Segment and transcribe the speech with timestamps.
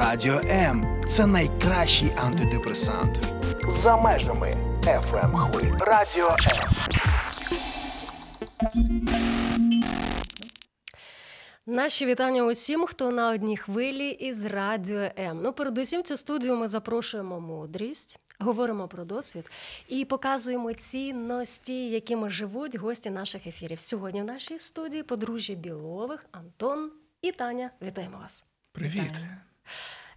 [0.00, 3.32] Радіо М це найкращий антидепресант.
[3.68, 6.68] За межами fm хвиль Радіо М.
[11.66, 15.40] Наші вітання усім, хто на одній хвилі із радіо М.
[15.42, 19.50] Ну, передусім, цю студію ми запрошуємо мудрість, говоримо про досвід
[19.88, 23.80] і показуємо цінності, якими живуть гості наших ефірів.
[23.80, 26.90] Сьогодні в нашій студії подружжя Білових, Антон
[27.22, 27.70] і Таня.
[27.82, 28.44] Вітаємо вас.
[28.72, 28.94] Привіт.
[28.94, 29.49] Вітаємо.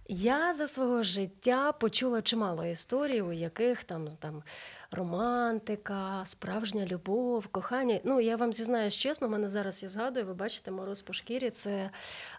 [0.08, 4.42] Я за свого життя почула чимало історій, у яких там там
[4.90, 8.00] романтика, справжня любов, кохання.
[8.04, 11.90] Ну я вам зізнаюсь чесно, мене зараз я згадую, ви бачите, мороз по шкірі це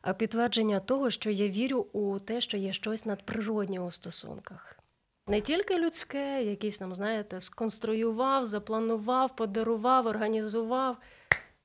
[0.08, 4.80] е, підтвердження того, що я вірю у те, що є щось надприроднє у стосунках.
[5.28, 10.98] Не тільки людське, якийсь там, знаєте, сконструював, запланував, подарував, організував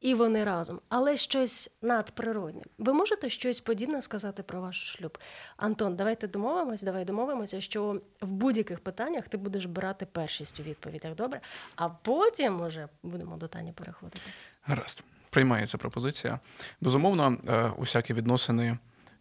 [0.00, 2.62] і вони разом, але щось надприродне.
[2.78, 5.18] Ви можете щось подібне сказати про ваш шлюб?
[5.56, 11.14] Антон, давайте домовимось, давай домовимося, що в будь-яких питаннях ти будеш брати першість у відповідях,
[11.14, 11.40] добре?
[11.76, 14.20] А потім, може, будемо до Тані переходити.
[14.62, 16.40] Гаразд, приймається пропозиція.
[16.80, 18.78] Безумовно, е, усякі відносини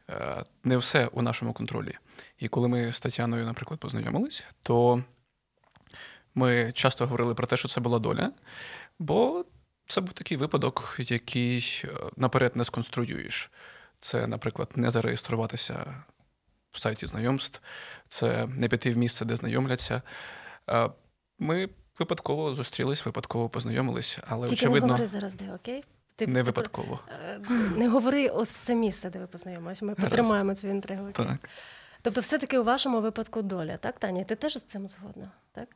[0.09, 1.97] е, не все у нашому контролі.
[2.37, 5.03] І коли ми з Тетяною, наприклад, познайомились, то
[6.35, 8.31] ми часто говорили про те, що це була доля,
[8.99, 9.45] бо
[9.89, 13.51] це був такий випадок, який е, наперед не сконструюєш.
[13.99, 16.03] Це, наприклад, не зареєструватися
[16.71, 17.61] в сайті знайомств,
[18.07, 20.01] це не піти в місце, де знайомляться.
[20.69, 20.89] Е,
[21.39, 24.87] ми випадково зустрілись, випадково познайомились, але Тільки очевидно.
[24.87, 25.83] не говори зараз, де, окей?
[26.15, 26.99] Ти, не випадково.
[27.09, 27.41] Е,
[27.77, 29.85] не говори ось це місце, де ви познайомилися.
[29.85, 30.09] Ми Гаразд.
[30.09, 31.11] потримаємо цю інтригу.
[31.11, 31.49] Так.
[32.01, 34.23] Тобто, все-таки у вашому випадку доля, так, Таня?
[34.23, 35.31] Ти теж з цим згодна?
[35.51, 35.67] Так?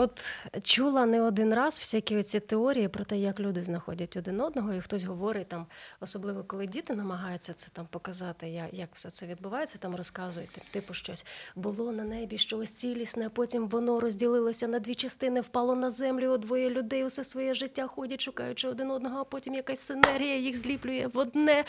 [0.00, 0.30] От
[0.62, 4.80] чула не один раз всякі оці теорії про те, як люди знаходять один одного, і
[4.80, 5.66] хтось говорить там,
[6.00, 11.26] особливо коли діти намагаються це там показати, як все це відбувається, там розказують типу щось
[11.56, 16.38] було на небі, щось цілісне, а потім воно розділилося на дві частини, впало на землю,
[16.38, 21.08] двоє людей усе своє життя ходять, шукаючи один одного, а потім якась синергія їх зліплює
[21.14, 21.64] в одне,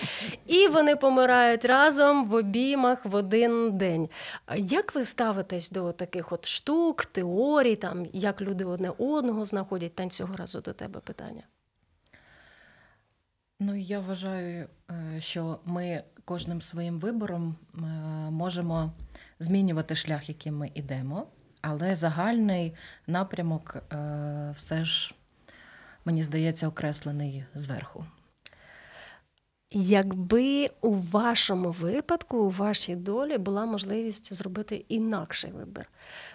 [0.46, 4.10] і вони помирають разом в обіймах в один день.
[4.56, 8.06] Як ви ставитесь до таких от штук, теорій там?
[8.20, 11.44] Як люди одне одного знаходять Тань цього разу до тебе питання?
[13.60, 17.80] Ну, я вважаю, е, що ми кожним своїм вибором е,
[18.32, 18.92] можемо
[19.40, 21.28] змінювати шлях, яким ми йдемо,
[21.62, 22.76] але загальний
[23.08, 25.16] напрямок е, все ж,
[26.06, 28.06] мені здається, окреслений зверху.
[29.72, 35.86] Якби у вашому випадку, у вашій долі була можливість зробити інакший вибір.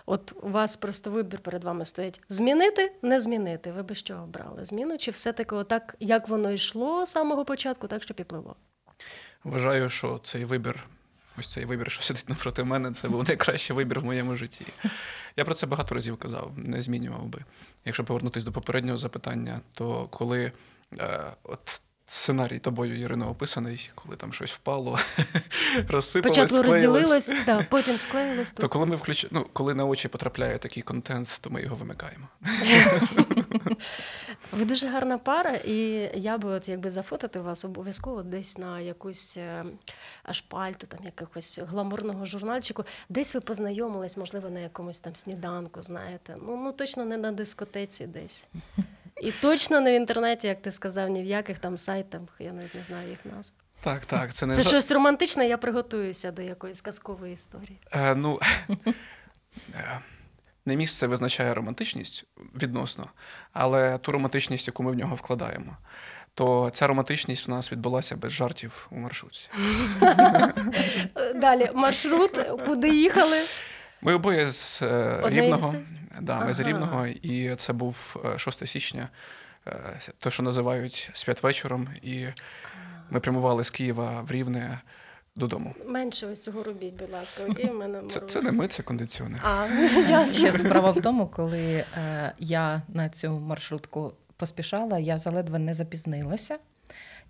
[0.06, 3.72] От у вас просто вибір перед вами стоїть: змінити, не змінити.
[3.72, 4.64] Ви би що обрали?
[4.64, 4.98] Зміну?
[4.98, 8.56] Чи все-таки отак, як воно йшло з самого початку, так щоб і пливло?
[9.44, 10.86] Вважаю, що цей вибір,
[11.38, 14.66] ось цей вибір, що сидить напроти мене, це був найкращий вибір в моєму житті.
[15.36, 17.44] Я про це багато разів казав, не змінював би.
[17.84, 20.52] Якщо повернутися до попереднього запитання, то коли
[20.98, 24.98] е, от Сценарій тобою, Ірино, описаний, коли там щось впало,
[25.88, 28.50] розсипалось, Спочатку розділилось, да, потім склеїлось.
[28.50, 29.26] То коли ми включ...
[29.30, 32.28] ну, коли на очі потрапляє такий контент, то ми його вимикаємо.
[34.52, 35.76] Ви дуже гарна пара, і
[36.14, 39.64] я би, от якби зафотити вас обов'язково десь на якусь е,
[40.22, 42.84] ашпальту, там якогось гламурного журнальчику.
[43.08, 46.34] Десь ви познайомились, можливо, на якомусь там сніданку, знаєте.
[46.42, 48.46] Ну, ну точно не на дискотеці десь.
[49.20, 52.74] І точно не в інтернеті, як ти сказав, ні в яких там сайтах, я навіть
[52.74, 53.52] не знаю їх назв.
[53.80, 54.34] Так, так.
[54.34, 57.78] Це не це щось романтичне, я приготуюся до якоїсь казкової історії.
[57.92, 58.40] Е, Ну,
[59.74, 59.98] е,
[60.66, 62.24] не місце визначає романтичність
[62.62, 63.10] відносно,
[63.52, 65.76] але ту романтичність, яку ми в нього вкладаємо.
[66.34, 69.48] То ця романтичність в нас відбулася без жартів у маршрутці.
[71.34, 73.42] Далі маршрут, куди їхали?
[74.04, 75.74] Ми обоє з е, Рівного.
[76.20, 76.52] Да, Ми ага.
[76.52, 79.08] з Рівного, і це був 6 е, січня,
[79.66, 82.26] е, те, що називають святвечором, і
[83.10, 84.80] ми прямували з Києва в Рівне
[85.36, 85.74] додому.
[85.86, 89.40] Менше ось цього робіть, будь ласка, окей, у мене це, це не ми, це кондиціонер.
[89.44, 89.68] А,
[90.34, 96.58] Ще справа в тому, коли е, я на цю маршрутку поспішала, я заледве не запізнилася.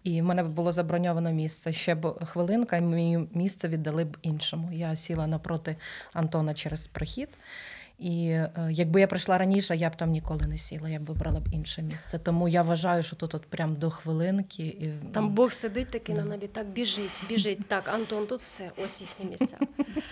[0.05, 1.73] І в мене було заброньовано місце.
[1.73, 2.83] Ще б хвилинка, і
[3.35, 4.69] місце віддали б іншому.
[4.73, 5.77] Я сіла напроти
[6.13, 7.29] Антона через прохід.
[7.99, 11.41] І е, якби я прийшла раніше, я б там ніколи не сіла, я б вибрала
[11.41, 12.19] б інше місце.
[12.19, 14.63] Тому я вважаю, що тут от прям до хвилинки.
[14.63, 14.91] І...
[15.13, 16.23] Там Бог сидить такий да.
[16.23, 17.67] на небі, так біжить, біжить.
[17.69, 19.59] Так, Антон, тут все, ось їхнє місця.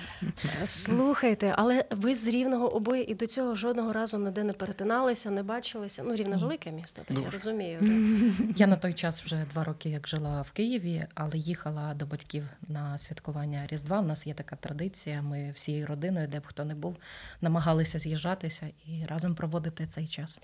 [0.65, 5.43] Слухайте, але ви з рівного обоє і до цього жодного разу ніде не перетиналися, не
[5.43, 6.03] бачилися.
[6.07, 7.79] Ну, рівне велике місто, так я розумію.
[8.39, 8.61] так.
[8.61, 12.45] Я на той час вже два роки як жила в Києві, але їхала до батьків
[12.69, 14.01] на святкування Різдва.
[14.01, 15.23] У нас є така традиція.
[15.23, 16.97] Ми всією родиною, де б хто не був,
[17.41, 20.41] намагалися з'їжджатися і разом проводити цей час.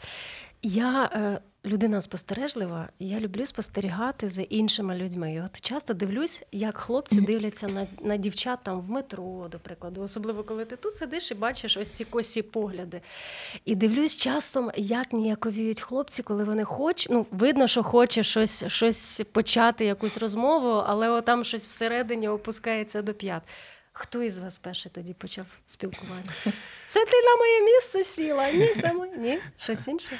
[0.62, 5.34] Я е, людина спостережлива, я люблю спостерігати за іншими людьми.
[5.34, 10.02] І от часто дивлюсь, як хлопці дивляться на, на дівчат там в метро, до прикладу,
[10.02, 13.00] особливо коли ти тут сидиш і бачиш ось ці косі погляди.
[13.64, 17.08] І дивлюсь часом, як ніяковіють хлопці, коли вони хочуть.
[17.10, 23.14] Ну, видно, що хоче щось, щось почати, якусь розмову, але отам щось всередині опускається до
[23.14, 23.42] п'ят.
[24.00, 26.32] Хто із вас перший тоді почав спілкування?
[26.88, 28.50] Це ти на моє місце сіла?
[28.52, 29.16] Ні, це моє.
[29.16, 30.10] Ні, щось інше.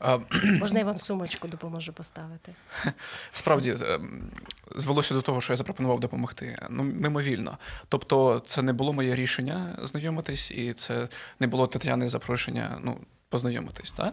[0.60, 2.52] Можна я вам сумочку допоможу поставити.
[3.32, 4.30] Справді ем,
[4.76, 6.58] звелося до того, що я запропонував допомогти.
[6.70, 7.58] Ну, мимовільно.
[7.88, 11.08] Тобто, це не було моє рішення знайомитись, і це
[11.40, 12.78] не було Тетяни запрошення.
[12.82, 13.92] Ну, познайомитись.
[13.92, 14.12] Та?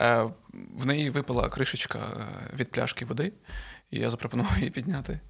[0.00, 0.30] Е,
[0.74, 2.24] в неї випала кришечка е,
[2.56, 3.32] від пляшки води,
[3.90, 5.20] і я запропонував її підняти.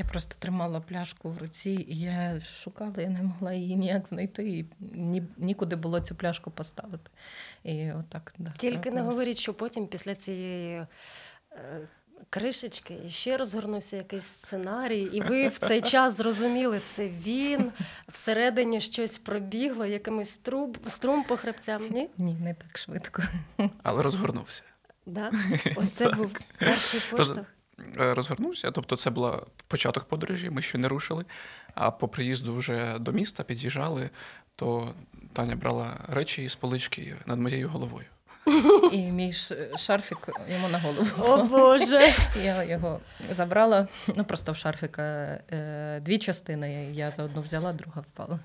[0.00, 4.48] Я просто тримала пляшку в руці, і я шукала, я не могла її ніяк знайти,
[4.48, 7.10] і ні, нікуди було цю пляшку поставити.
[7.64, 10.86] І отак, да, Тільки не говоріть, що потім після цієї
[11.52, 11.88] е,
[12.30, 17.72] кришечки ще розгорнувся якийсь сценарій, і ви в цей час зрозуміли, це він,
[18.08, 21.82] всередині щось пробігло, якимось струм, струм по хребцям.
[21.90, 22.10] Ні?
[22.18, 23.22] Ні, не так швидко.
[23.82, 24.62] Але розгорнувся.
[25.06, 25.30] Да?
[25.76, 27.46] Ось це був перший поштовх.
[28.00, 31.24] Е, Розгорнувся, тобто це була початок подорожі, ми ще не рушили.
[31.74, 34.10] А по приїзду вже до міста під'їжджали,
[34.56, 34.94] то
[35.32, 38.06] Таня брала речі із полички над моєю головою.
[38.92, 39.32] І мій
[39.76, 41.06] шарфік йому на голову.
[41.18, 42.00] О Боже!
[42.44, 43.00] Я його
[43.30, 43.88] забрала.
[44.16, 46.90] Ну просто в шарфіка е, дві частини.
[46.92, 48.38] Я за одну взяла, друга впала.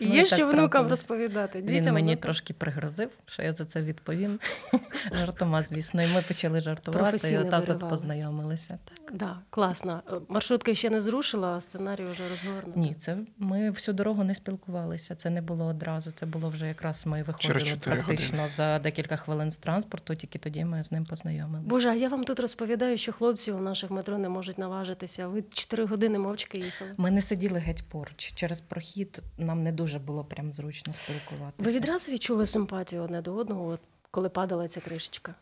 [0.00, 1.62] Ну, Є так що внукам розповідати.
[1.62, 2.16] Він мені внукам.
[2.16, 4.40] трошки пригрозив, що я за це відповім.
[5.12, 6.02] Жартома, звісно.
[6.02, 8.78] І ми почали жартувати, і отак от познайомилися.
[8.84, 9.16] Так.
[9.16, 10.02] Да, класно.
[10.12, 12.72] Е, Маршрутка ще не зрушила, а сценарій вже розгорнутий.
[12.76, 15.14] Ні, це ми всю дорогу не спілкувалися.
[15.14, 16.12] Це не було одразу.
[16.12, 20.14] Це було вже якраз ми виходили практично за декілька хвилин з транспорту.
[20.14, 21.68] Тільки тоді ми з ним познайомилися.
[21.68, 25.26] Боже, а я вам тут розповідаю, що хлопці у наших метро не можуть наважитися.
[25.26, 26.92] Ви чотири години мовчки їхали.
[26.98, 28.32] Ми не сиділи геть поруч.
[28.34, 31.70] Через прохід нам не дуже було прям зручно спілкуватися.
[31.70, 35.34] Ви відразу відчули симпатію одне до одного, от, коли падала ця кришечка?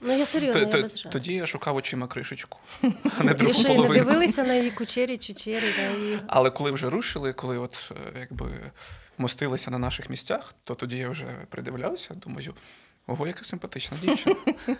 [0.00, 1.18] Ну я серйозно, я без жарту.
[1.18, 2.58] Тоді я шукав очима кришечку,
[3.18, 6.18] а не другу що, і не дивилися на її кучері, чучері, та і...
[6.26, 8.70] Але коли вже рушили, коли от е, якби
[9.18, 12.54] мостилися на наших місцях, то тоді я вже придивлявся, думаю,
[13.06, 14.36] ого, яка симпатична дівчина.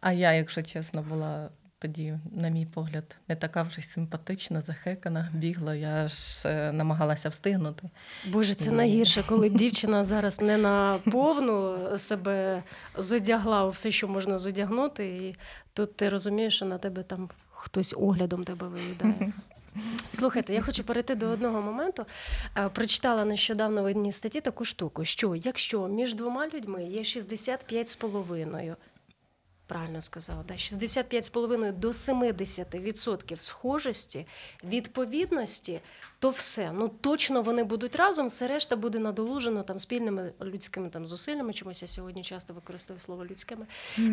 [0.00, 1.48] А я, якщо чесно, була
[1.78, 5.74] тоді, на мій погляд, не така вже симпатична, захекана, бігла.
[5.74, 7.90] Я ж е, намагалася встигнути.
[8.28, 12.62] Боже, це найгірше, коли дівчина зараз не на повну себе
[12.96, 15.36] зодягла у все, що можна зодягнути, і
[15.72, 19.32] тут ти розумієш, що на тебе там хтось оглядом тебе виїдає.
[20.08, 22.06] Слухайте, я хочу перейти до одного моменту.
[22.56, 28.76] Е, Прочитала нещодавно в одній статті таку штуку, що якщо між двома людьми є 65,5,
[29.68, 34.26] правильно сказала, да, 65,5 до 70% схожості,
[34.64, 35.80] відповідності,
[36.18, 36.72] то все.
[36.72, 41.52] Ну точно вони будуть разом, все решта буде надолужено там спільними людськими там зусиллями.
[41.52, 43.66] Чомусь я сьогодні часто використовую слово людськими,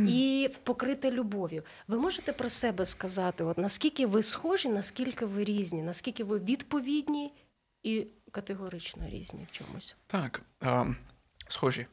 [0.07, 1.63] і покрите любов'ю.
[1.88, 7.33] Ви можете про себе сказати, от наскільки ви схожі, наскільки ви різні, наскільки ви відповідні
[7.83, 9.95] і категорично різні в чомусь.
[10.07, 10.85] Так, а,
[11.47, 11.88] схожі.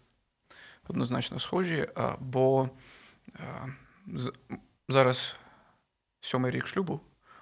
[0.89, 2.71] Однозначно схожі, а, бо
[4.89, 5.37] зараз
[6.21, 7.01] сьомий рік шлюбу,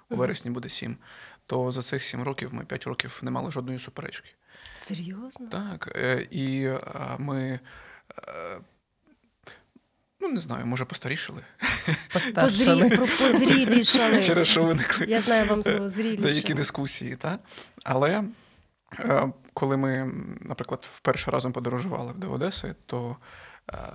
[0.09, 0.97] у вересні буде сім,
[1.45, 4.29] то за цих сім років ми п'ять років не мали жодної суперечки.
[4.77, 5.47] Серйозно?
[5.49, 6.69] Так, е, і
[7.17, 7.59] ми.
[8.27, 8.59] е,
[10.23, 11.41] Ну, не знаю, може, постарішали.
[12.13, 12.89] Постаршали.
[12.89, 13.17] Позрі...
[13.17, 14.23] Позрілішали.
[14.27, 17.15] Через що виникли Я знаю вам слово деякі дискусії.
[17.15, 17.39] Та?
[17.83, 18.23] Але
[18.99, 20.11] е, коли ми,
[20.41, 23.15] наприклад, вперше разом подорожували до Одеси, то е,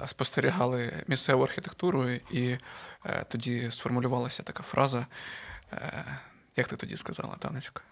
[0.07, 2.59] спостерігали місцеву архітектуру, і
[3.07, 5.07] е, тоді сформулювалася така фраза.
[5.73, 6.05] е,
[6.57, 7.83] Як ти тоді сказала, Танечка?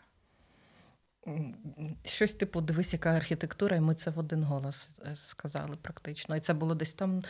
[2.04, 6.36] Щось типу, дивись, яка архітектура, і ми це в один голос е, сказали практично.
[6.36, 7.22] І це було десь там е,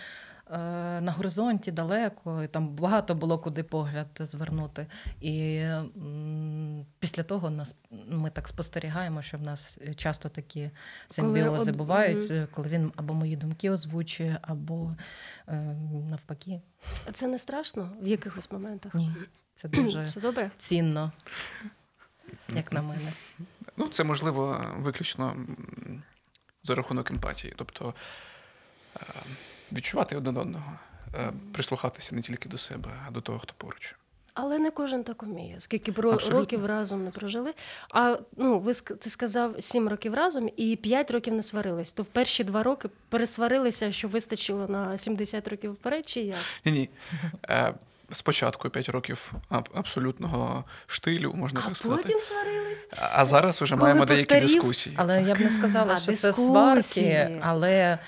[0.50, 4.86] на горизонті далеко, і там багато було куди погляд звернути.
[5.20, 5.64] І
[6.98, 7.74] після того нас
[8.08, 10.70] ми так спостерігаємо, що в нас часто такі
[11.08, 14.96] симбіози од- бувають, е, коли він або мої думки озвучує, або
[15.48, 15.54] е,
[16.10, 16.60] навпаки.
[17.12, 18.94] Це не страшно в якихось моментах?
[18.94, 19.12] Ні,
[19.54, 20.50] це дуже Все добре?
[20.58, 21.12] цінно,
[22.54, 23.12] як на мене.
[23.76, 25.36] Ну, це можливо виключно
[26.62, 27.54] за рахунок емпатії.
[27.56, 27.94] Тобто
[28.96, 29.00] е,
[29.73, 30.73] відчувати один одного,
[31.14, 33.94] е, прислухатися не тільки до себе, а до того, хто поруч.
[34.35, 35.56] Але не кожен так уміє.
[35.59, 36.30] Скільки б Абсолютно.
[36.40, 37.54] років разом не прожили.
[37.90, 41.92] А ну, ви ти сказав сім років разом і п'ять років не сварились.
[41.92, 46.38] То в перші два роки пересварилися, що вистачило на 70 років вперед, чи як?
[46.64, 46.88] Ні, ні.
[47.49, 47.75] Е,
[48.12, 49.33] спочатку 5 років
[49.75, 52.02] абсолютного штилю, можна А так сказати.
[52.02, 52.88] потім сварились.
[52.97, 54.97] А а зараз вже Коли маємо деякі дискусії.
[54.99, 57.99] Але я б не сказала, А, що це сварки, але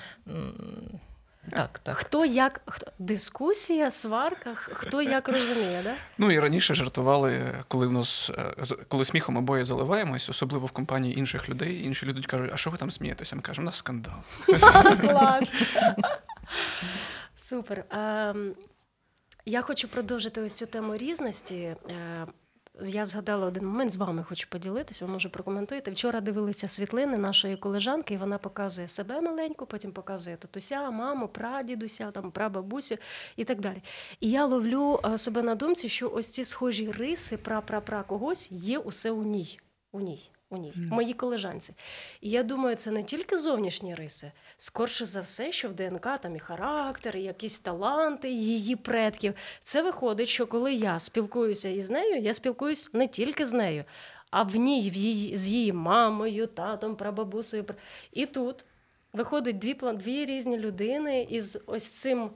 [1.51, 1.97] так, так.
[1.97, 5.95] Хто як хто дискусія, сварка, хто як розуміє, да?
[6.17, 10.71] Ну і раніше жартували, коли в нас е, з- коли сміхом обоє заливаємось, особливо в
[10.71, 11.83] компанії інших людей.
[11.85, 13.35] Інші люди кажуть, а що ви там смієтеся?
[13.35, 14.13] Ми кажемо, у нас скандал.
[15.01, 15.43] Клас.
[17.35, 17.85] Супер.
[17.89, 18.53] Ем,
[19.45, 21.75] Я хочу продовжити ось цю тему різності.
[22.85, 25.05] Я згадала один момент з вами, хочу поділитися.
[25.05, 25.91] Ви може прокоментуєте.
[25.91, 32.11] Вчора дивилися світлини нашої колежанки, і вона показує себе маленьку, потім показує татуся, маму, прадідуся,
[32.11, 32.97] там прабабусю
[33.35, 33.81] і так далі.
[34.19, 38.79] І я ловлю е, себе на думці, що ось ці схожі риси пра-пра-пра когось є
[38.79, 39.59] усе у ній.
[39.91, 41.73] У ній, у ній, в моїй колежанці.
[42.21, 46.35] І я думаю, це не тільки зовнішні риси, скорше за все, що в ДНК там
[46.35, 49.33] і характер, і якісь таланти її предків.
[49.63, 53.83] Це виходить, що коли я спілкуюся із нею, я спілкуюсь не тільки з нею,
[54.31, 57.63] а в ній, в її, з її мамою, татом, прабабусею.
[57.63, 57.75] пр-
[58.11, 58.65] І тут
[59.13, 62.29] виходить дві, дві різні людини із ось цим.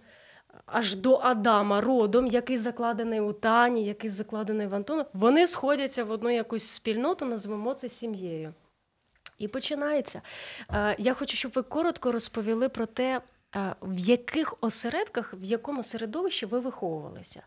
[0.65, 6.12] Аж до Адама родом, який закладений у Тані, який закладений в Антону, вони сходяться в
[6.12, 8.53] одну якусь спільноту, назвемо це сім'єю.
[9.38, 10.22] І починається.
[10.74, 13.22] Е, Я хочу, щоб ви коротко розповіли про те,
[13.55, 17.43] е, в яких осередках, в якому середовищі ви виховувалися.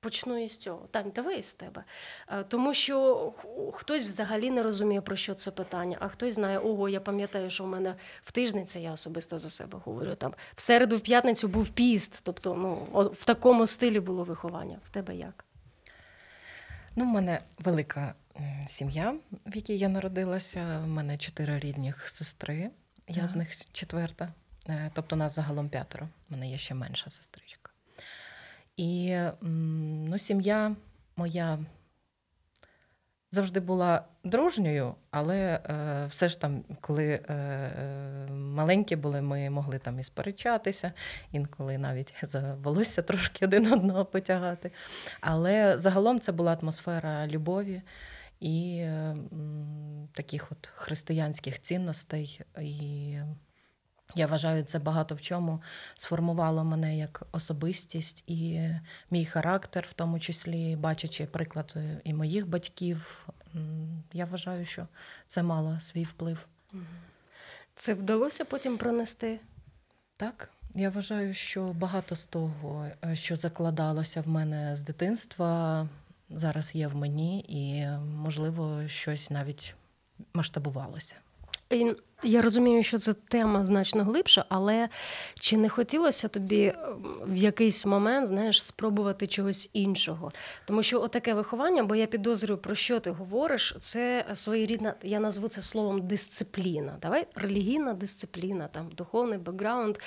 [0.00, 0.86] Почну із цього.
[0.90, 1.84] Тань, давай із тебе.
[2.28, 3.32] Е, Тому що
[3.74, 7.64] хтось взагалі не розуміє, про що це питання, а хтось знає, ого, я пам'ятаю, що
[7.64, 10.14] в мене в тиждень, це я особисто за себе говорю.
[10.14, 12.20] Там в середу, в п'ятницю був піст.
[12.22, 12.74] Тобто, ну,
[13.12, 14.78] в такому стилі було виховання.
[14.84, 15.44] В тебе як?
[16.96, 18.14] Ну, в мене велика
[18.66, 19.14] сім'я,
[19.46, 20.80] в якій я народилася.
[20.84, 22.70] У мене чотири рідних сестри.
[23.08, 24.32] Я з них четверта.
[24.68, 26.08] Е, Тобто нас загалом п'ятеро.
[26.30, 27.59] У мене є ще менша сестричка.
[28.76, 30.76] І ну, сім'я
[31.16, 31.58] моя
[33.30, 39.78] завжди була дружньою, але е, все ж там, коли е, е, маленькі були, ми могли
[39.78, 40.92] там і сперечатися,
[41.32, 44.70] інколи навіть за волосся трошки один одного потягати.
[45.20, 47.82] Але загалом це була атмосфера любові
[48.40, 48.86] і
[50.12, 52.40] таких от християнських цінностей.
[52.60, 53.16] І
[54.14, 55.62] я вважаю, це багато в чому
[55.94, 58.68] сформувало мене як особистість і
[59.10, 63.28] мій характер, в тому числі бачачи приклад е, і моїх батьків.
[64.12, 64.86] Я вважаю, що
[65.26, 66.46] це мало свій вплив.
[67.74, 69.40] Це вдалося потім пронести?
[70.16, 75.88] Так, я вважаю, що багато з того, е, що закладалося в мене з дитинства,
[76.30, 77.86] зараз є в мені, і
[78.16, 79.74] можливо щось навіть
[80.34, 81.14] масштабувалося.
[81.70, 84.88] І я розумію, що це тема значно глибша, але
[85.40, 90.32] чи не хотілося тобі ем, в якийсь момент, знаєш, спробувати чогось іншого?
[90.66, 95.48] Тому що отаке виховання, бо я підозрюю, про що ти говориш, це своєрідна, я назву
[95.48, 96.96] це словом дисципліна.
[97.02, 99.98] Давай релігійна дисципліна, там духовний бекграунд.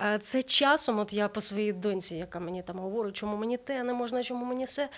[0.00, 3.82] Е, Це часом, от я по своїй доньці, яка мені там говорить, чому мені те
[3.82, 4.88] не можна, чому мені все.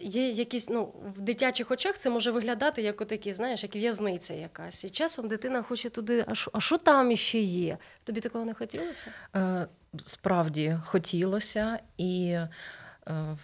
[0.00, 4.84] Є якісь, ну, в дитячих очах це може виглядати як отакі, знаєш, як в'язниця якась.
[4.84, 7.78] І часом дитина хоче туди, а що, а що там іще є?
[8.04, 9.06] Тобі такого не хотілося?
[9.36, 9.66] Е,
[10.06, 12.48] Справді хотілося, і е,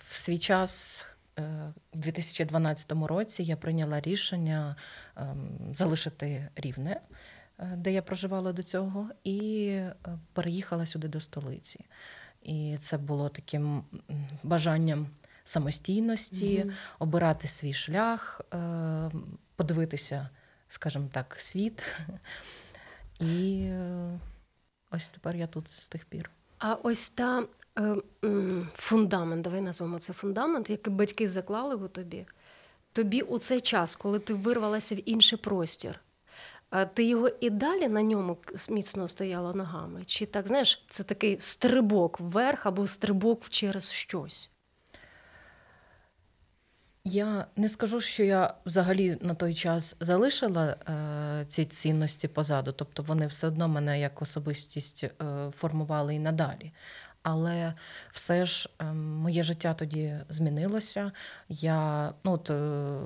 [0.09, 1.07] в свій час,
[1.39, 4.77] е, у 2012 році, я прийняла рішення
[5.17, 7.01] ем, залишити рівне,
[7.59, 9.95] е, де я проживала до цього, і е,
[10.33, 11.85] переїхала сюди до столиці.
[12.43, 13.85] І це було таким
[14.43, 15.07] бажанням
[15.45, 16.73] самостійності, Мгм.
[16.99, 18.41] обирати свій шлях,
[19.57, 20.29] подивитися,
[20.69, 21.83] скажімо так, світ.
[23.21, 24.21] І е,
[24.91, 26.31] ось тепер я тут з тих пір.
[26.59, 27.47] А ось та
[27.79, 27.97] е,
[28.75, 32.27] фундамент, давай назвемо це фундамент, який батьки заклали у тобі.
[32.93, 36.01] Тобі у цей час, коли ти вирвалася в інший простір,
[36.95, 40.05] ти його і далі на ньому міцно стояла ногами?
[40.05, 44.51] Чи так, знаєш, це такий стрибок вверх або стрибок через щось?
[47.07, 53.03] Я не скажу, що я взагалі на той час залишила е, ці цінності позаду, тобто
[53.03, 55.11] вони все одно мене як особистість е,
[55.59, 56.73] формували і надалі.
[57.23, 57.75] Але
[58.13, 61.13] все ж е, моє життя тоді змінилося.
[61.49, 62.99] Я ну, от, е,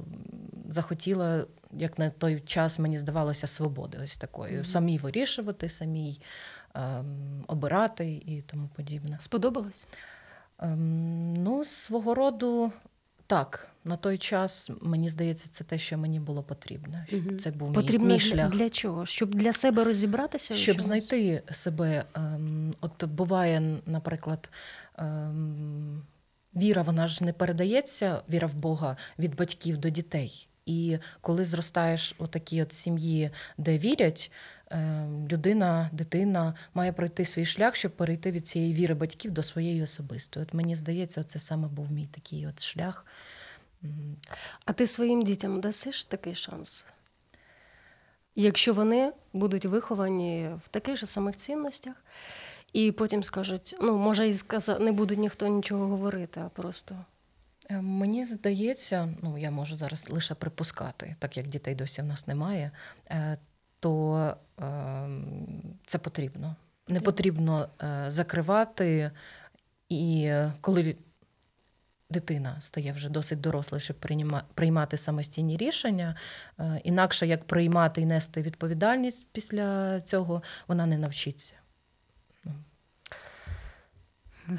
[0.68, 4.58] захотіла як на той час мені здавалося, свободи ось такої.
[4.58, 4.64] Mm-hmm.
[4.64, 6.20] Самі вирішувати, самі
[6.74, 9.16] ем, обирати і тому подібне.
[9.20, 9.86] Сподобалось?
[10.58, 12.72] Ем, ну, свого роду.
[13.28, 17.04] Так, на той час мені здається, це те, що мені було потрібно.
[17.08, 18.50] Щоб Це був потрібно мій шлях.
[18.50, 19.06] для чого?
[19.06, 20.54] Щоб для себе розібратися?
[20.54, 22.04] Щоб знайти себе.
[22.14, 24.50] Ем, от буває, наприклад,
[24.98, 26.02] ем,
[26.56, 30.48] віра, вона ж не передається, віра в Бога від батьків до дітей.
[30.66, 34.32] І коли зростаєш у такій от сім'ї, де вірять,
[35.30, 40.46] людина, дитина має пройти свій шлях, щоб перейти від цієї віри батьків до своєї особистої.
[40.46, 43.06] От мені здається, це саме був мій такий от шлях.
[44.64, 46.86] А ти своїм дітям дасиш такий шанс?
[48.34, 51.94] Якщо вони будуть виховані в таких же самих цінностях,
[52.72, 57.04] і потім скажуть: ну, може, і сказати, не буде ніхто нічого говорити, а просто.
[57.70, 62.26] Е, мені здається, ну я можу зараз лише припускати, так як дітей досі в нас
[62.26, 62.70] немає,
[63.10, 63.38] е,
[63.80, 65.24] то ем,
[65.86, 66.56] це потрібно.
[66.88, 69.10] Не потрібно е, закривати,
[69.88, 70.96] і коли
[72.10, 73.96] дитина стає вже досить дорослою, щоб
[74.54, 76.16] приймати самостійні рішення,
[76.84, 81.54] інакше як приймати і нести відповідальність після цього, вона не навчиться.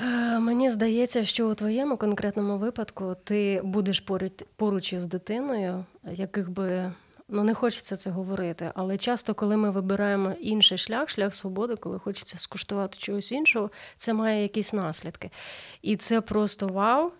[0.02, 6.50] Е, мені здається, що у твоєму конкретному випадку ти будеш поруч, поруч із дитиною, яких
[6.50, 6.92] би
[7.30, 12.00] ну не хочеться це говорити, але часто, коли ми вибираємо інший шлях, шлях свободи, коли
[12.00, 15.30] хочеться скуштувати чогось іншого, це має якісь наслідки.
[15.82, 17.12] І це просто вау.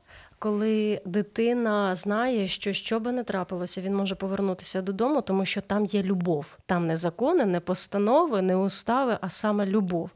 [0.42, 5.86] Коли дитина знає, що що би не трапилося, він може повернутися додому, тому що там
[5.86, 6.46] є любов.
[6.66, 10.10] Там не закони, не постанови, не устави, а саме любов.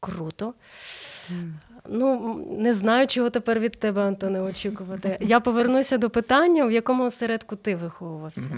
[0.00, 0.54] Круто.
[1.88, 5.18] Ну, не знаю, чого тепер від тебе, Антоне, очікувати.
[5.20, 8.50] Я повернуся до питання, в якому осередку ти виховувався.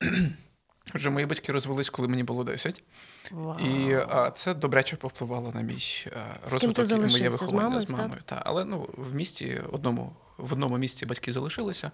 [0.94, 2.82] Отже, мої батьки розвелись, коли мені було 10.
[3.30, 3.58] Вау.
[3.58, 6.06] І а, це добряче повпливало на мій
[6.50, 7.86] розвиток і моє виховання з мамою.
[7.86, 8.42] З мамою та.
[8.44, 11.90] Але ну, в місті одному, в одному місті батьки залишилися.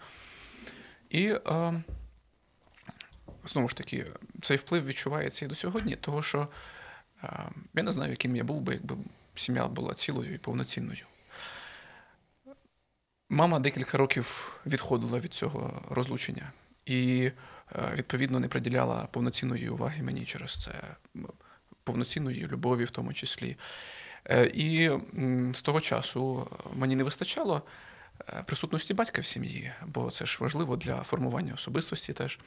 [1.10, 1.80] І а,
[3.44, 4.06] знову ж таки,
[4.42, 6.48] цей вплив відчувається і до сьогодні, тому що
[7.22, 8.96] а, я не знаю, яким я був би, якби
[9.34, 11.06] сім'я була цілою і повноцінною.
[13.28, 16.52] Мама декілька років відходила від цього розлучення
[16.86, 17.32] і, е,
[17.94, 20.82] відповідно, не приділяла повноцінної уваги мені через це,
[21.84, 23.56] повноцінної любові, в тому числі.
[24.24, 24.90] Е, і
[25.54, 27.62] з того часу мені не вистачало
[28.28, 32.38] е, присутності батька в сім'ї, бо це ж важливо для формування особистості теж.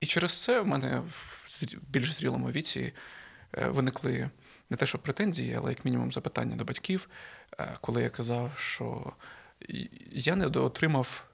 [0.00, 1.44] І через це в мене в
[1.90, 2.92] більш зрілому віці
[3.52, 4.30] Е, виникли
[4.70, 7.08] не те, що претензії, але як мінімум запитання до батьків,
[7.58, 9.12] е, коли я казав, що
[10.10, 11.24] я не доотримав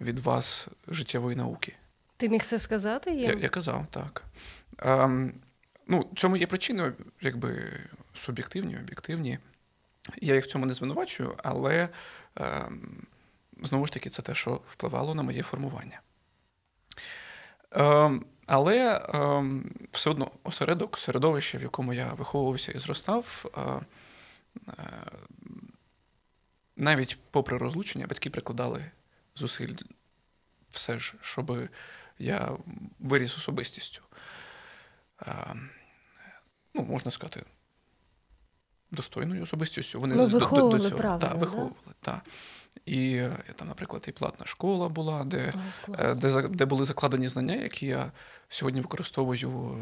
[0.00, 1.76] від вас життєвої науки.
[2.16, 3.10] Ти міг це сказати?
[3.14, 4.24] Я я казав, так.
[4.78, 5.34] Ем,
[5.86, 7.80] ну, Цьому є причини, якби
[8.14, 9.38] суб'єктивні, об'єктивні.
[10.20, 11.88] Я їх в цьому не звинувачую, але
[12.36, 13.06] ем,
[13.62, 16.00] знову ж таки, це те, що впливало на моє формування.
[17.70, 19.44] Ем, але е,
[19.92, 23.60] все одно осередок, середовище, в якому я виховувався і зростав, е,
[24.68, 24.72] е,
[26.76, 28.84] навіть попри розлучення, батьки прикладали
[29.34, 29.74] зусиль
[30.70, 31.68] все ж, щоб
[32.18, 32.52] я
[32.98, 34.02] виріс особистістю.
[35.22, 35.54] Е,
[36.74, 37.44] ну, можна сказати,
[38.90, 40.00] достойною особистістю.
[40.00, 41.74] Вони ну, виховували до, до цього правильно, та, виховували.
[41.86, 41.92] Да?
[42.00, 42.22] Та.
[42.86, 45.54] І там, наприклад, і платна школа була, де
[45.88, 48.12] О, де, де були закладені знання, які я
[48.48, 49.78] сьогодні використовую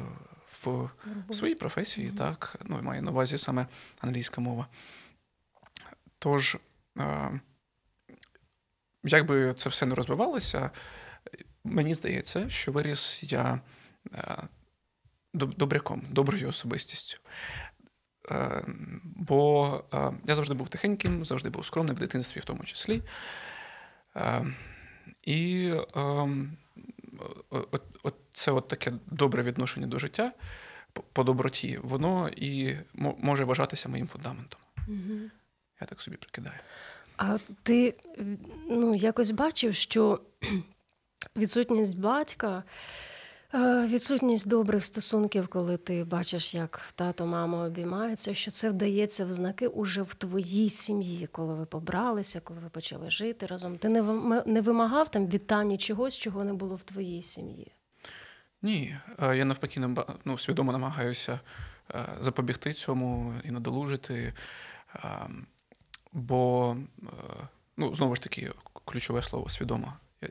[0.62, 0.90] в
[1.30, 2.16] своїй професії, mm-hmm.
[2.18, 3.66] так, ну, маю на увазі саме
[4.00, 4.66] англійська мова.
[6.18, 6.56] Тож,
[9.04, 10.70] як би це все не розвивалося,
[11.64, 13.60] мені здається, що виріс я
[15.34, 17.18] добряком, доброю особистістю.
[18.30, 18.64] Е,
[19.02, 23.02] бо е, я завжди був тихеньким, завжди був скромним в дитинстві, в тому числі.
[24.16, 24.46] Е,
[25.24, 25.72] і
[28.02, 30.32] от, це от таке добре відношення до життя
[31.12, 34.60] по доброті, воно і може вважатися моїм фундаментом.
[34.88, 35.30] Угу.
[35.80, 36.58] Я так собі прикидаю.
[37.18, 37.94] А ти
[38.68, 40.20] ну, якось бачив, що
[41.36, 42.64] відсутність батька.
[43.54, 49.32] Е, відсутність добрих стосунків, коли ти бачиш, як тато, мама обіймаються, що це вдається в
[49.32, 53.78] знаки уже в твоїй сім'ї, коли ви побралися, коли ви почали жити разом.
[53.78, 53.88] Ти
[54.46, 57.72] не вимагав там вітання чогось, чого не було в твоїй сім'ї?
[58.62, 59.88] Ні, е, я навпаки
[60.24, 61.40] ну, свідомо намагаюся
[61.94, 64.34] е, запобігти цьому і надолужити.
[66.12, 66.76] Бо,
[67.76, 68.52] ну, знову ж таки,
[68.84, 69.92] ключове слово свідомо.
[70.22, 70.28] Я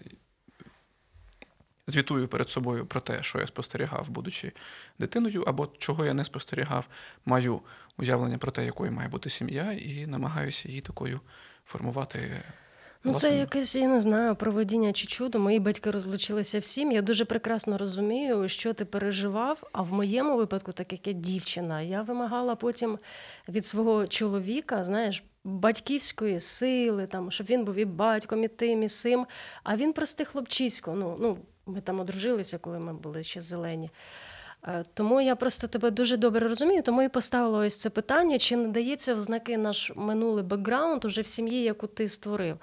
[1.88, 4.52] звітую перед собою про те, що я спостерігав, будучи
[5.00, 6.88] дитиною, або чого я не спостерігав,
[7.26, 7.62] маю
[7.98, 11.20] уявлення про те, якою має бути сім'я, і намагаюся її такою
[11.66, 12.44] формувати.
[13.04, 15.40] Ну, це якесь, я не знаю, проведіння чи чудо.
[15.40, 16.92] Мої батьки розлучилися всім.
[16.92, 19.64] Я дуже прекрасно розумію, що ти переживав.
[19.72, 23.00] А в моєму випадку, так як я дівчина, я вимагала потім
[23.50, 28.90] від свого чоловіка, знаєш, батьківської сили, там, щоб він був і батьком, і тим, і
[28.90, 29.26] сим.
[29.64, 30.94] А він простий хлопчисько.
[30.96, 33.90] Ну, ну, ми там одружилися, коли ми були ще зелені.
[34.68, 38.58] Е, Тому я просто тебе дуже добре розумію, тому і поставила ось це питання, чи
[38.58, 42.58] не дається в знаки наш минулий бекграунд уже в сім'ї, яку ти створив.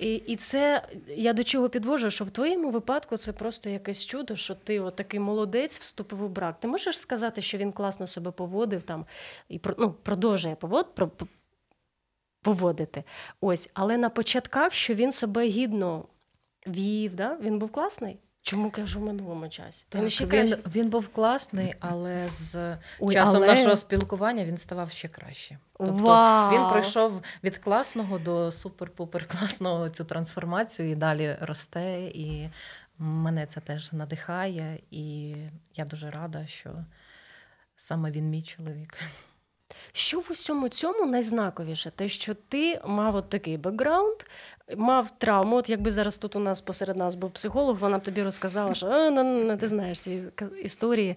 [0.00, 4.36] І, і це я до чого підвожу, що в твоєму випадку це просто якесь чудо,
[4.36, 6.60] що ти такий молодець вступив у брак.
[6.60, 9.06] Ти можеш сказати, що він класно себе поводив там
[9.48, 10.94] і ну, продовжує повод,
[12.44, 13.04] поводити.
[13.40, 16.04] Ось, але на початках, що він себе гідно
[16.66, 17.38] вів, да?
[17.42, 18.18] він був класний.
[18.42, 19.86] Чому кажу в минулому часі?
[19.88, 24.90] Так, ще він, він був класний, але з Ой, часом але- нашого спілкування він ставав
[24.90, 25.58] ще краще.
[25.78, 26.52] Тобто Вау!
[26.54, 32.00] він пройшов від класного до супер-пупер класного цю трансформацію і далі росте.
[32.14, 32.48] І
[32.98, 34.78] мене це теж надихає.
[34.90, 35.34] І
[35.74, 36.70] я дуже рада, що
[37.76, 38.94] саме він мій чоловік.
[39.92, 41.90] Що в усьому цьому найзнаковіше?
[41.90, 44.16] Те, що ти мав от такий бекграунд,
[44.76, 45.56] мав травму.
[45.56, 48.86] От якби зараз тут у нас посеред нас був психолог, вона б тобі розказала, що
[48.86, 50.22] «А, ну, ну, ти знаєш ці
[50.62, 51.16] історії.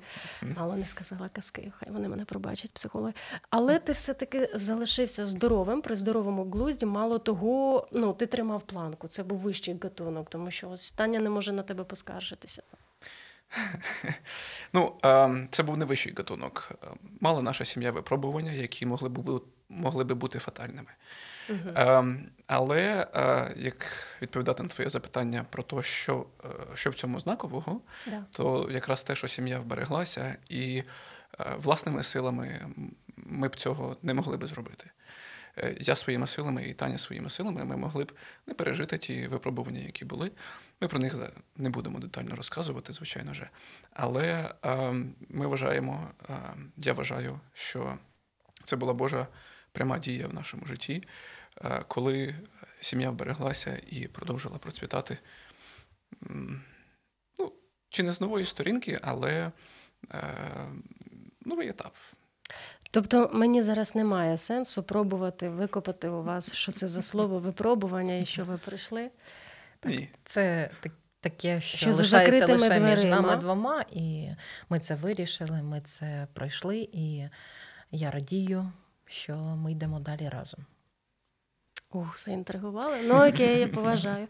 [0.58, 3.14] Мало не сказала казки, хай вони мене пробачать, психологи.
[3.50, 6.86] Але ти все-таки залишився здоровим, при здоровому глузді.
[6.86, 9.08] Мало того, ну ти тримав планку.
[9.08, 12.64] Це був вищий гатунок, тому що ось Таня не може на тебе поскаржитися.
[14.74, 16.72] Ну, е, це був не вищий гатунок.
[16.84, 16.88] Е,
[17.20, 20.92] Мала наша сім'я випробування, які могли б, могли би бути фатальними.
[21.50, 22.04] Е,
[22.48, 23.86] але е, як
[24.22, 28.24] відповідати на твоє запитання про те, що, е, що в цьому знакового, Да.
[28.32, 30.84] то якраз те, що сім'я вбереглася, і
[31.40, 32.60] е, власними силами
[33.18, 34.90] ми б цього не могли би зробити.
[35.80, 38.12] Я своїми силами і Таня своїми силами ми могли б
[38.48, 40.32] не пережити ті випробування, які були.
[40.82, 41.16] Ми про них
[41.56, 43.50] не будемо детально розказувати, звичайно же.
[43.94, 44.94] Але е,
[45.30, 46.34] ми вважаємо, е,
[46.78, 47.98] я вважаю, що
[48.64, 49.28] це була Божа
[49.72, 51.04] пряма дія в нашому житті,
[51.62, 52.36] е, коли
[52.82, 55.18] сім'я вбереглася і продовжила процвітати.
[57.40, 57.52] Ну,
[57.90, 59.52] чи не з нової сторінки, але
[60.12, 60.24] е,
[61.46, 61.94] новий етап.
[62.92, 68.26] Тобто мені зараз немає сенсу пробувати викопати у вас, що це за слово випробування і
[68.26, 69.10] що ви прийшли.
[69.84, 70.10] Ні.
[70.24, 74.30] Це так- таке, що, Що лишається лише між нами двома, і
[74.70, 77.30] ми це вирішили, ми це пройшли, і
[77.92, 78.72] я радію,
[79.06, 80.66] що ми йдемо далі разом.
[81.92, 82.98] Ух, заінтригували.
[83.04, 84.28] Ну окей, я поважаю.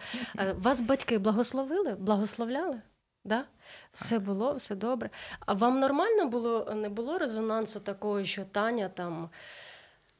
[0.56, 1.96] Вас батьки благословили?
[1.96, 2.82] Благословляли?
[3.26, 3.46] Да?
[3.94, 5.10] Все було, все добре.
[5.40, 9.30] А вам нормально було, не було резонансу такого, що Таня там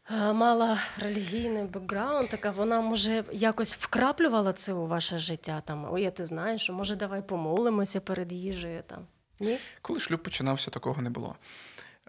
[0.10, 5.62] мала релігійний бекграунд, така вона, може, якось вкраплювала це у ваше життя?
[5.66, 9.00] Там, ой, ти знаєш, може давай помолимося перед їжею там.
[9.40, 9.58] Ні?
[9.82, 11.36] Коли шлюб починався, такого не було.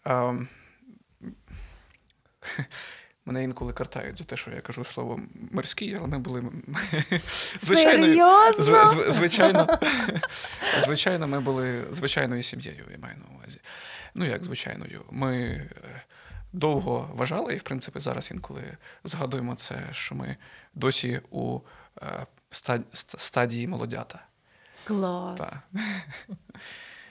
[0.05, 0.33] А,
[3.25, 5.21] мене інколи картають за те, що я кажу слово
[5.53, 6.43] морський, але ми були
[7.59, 8.65] Серйозно?
[8.65, 9.79] зв- зв- звичайно,
[10.85, 13.59] звичайно, ми були звичайною сім'єю, я маю на увазі.
[14.15, 15.05] Ну, як звичайною.
[15.11, 15.37] Ми
[15.85, 16.03] е,
[16.53, 20.37] довго вважали, і, в принципі, зараз інколи згадуємо це, що ми
[20.75, 21.61] досі у
[22.03, 24.21] е, ста- ст- стадії молодята.
[24.85, 25.39] Клас.
[25.39, 25.65] Так.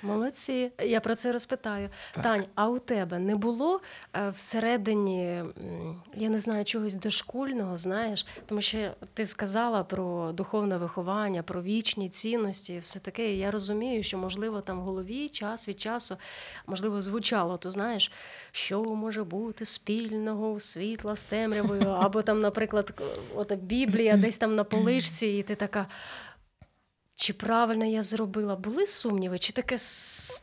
[0.02, 1.90] Молодці, я про це розпитаю.
[2.14, 2.24] Так.
[2.24, 3.82] Тань, а у тебе не було
[4.16, 5.44] е, всередині,
[6.16, 8.78] я не знаю, чогось дошкульного, знаєш, тому що
[9.14, 13.34] ти сказала про духовне виховання, про вічні цінності, все таке.
[13.34, 16.18] І я розумію, що можливо там в голові час від часу
[16.68, 18.12] можливо звучало, то знаєш,
[18.52, 23.02] що може бути спільного у світла з темрявою, або там, наприклад,
[23.36, 25.88] ота Біблія десь там на поличці, і ти така.
[27.20, 28.56] Чи правильно я зробила?
[28.56, 29.78] Були сумніви, чи таке,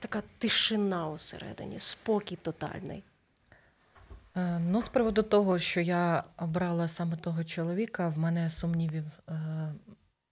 [0.00, 3.02] така тишина усередині, спокій тотальний?
[4.36, 9.32] Е, Ну, з приводу того, що я обрала саме того чоловіка, в мене сумнівів е,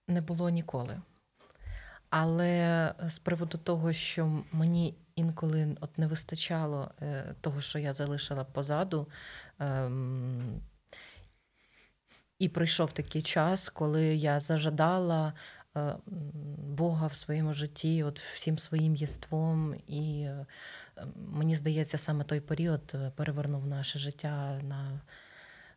[0.09, 1.01] не було ніколи.
[2.11, 8.45] Але з приводу того, що мені інколи от не вистачало е, того, що я залишила
[8.45, 9.07] позаду,
[9.59, 10.61] ем,
[12.39, 15.62] і прийшов такий час, коли я зажадала е,
[16.57, 19.75] Бога в своєму житті, от всім своїм єством.
[19.87, 20.47] І е,
[21.33, 25.01] мені здається, саме той період е, перевернув наше життя на